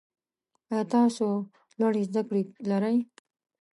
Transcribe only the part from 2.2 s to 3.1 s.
کړي لرئ؟